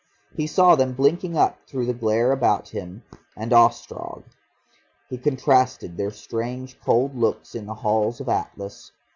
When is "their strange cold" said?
5.95-7.15